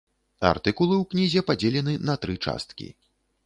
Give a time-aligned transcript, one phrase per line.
[0.51, 2.93] Артыкулы ў кнізе падзелены на тры часткі.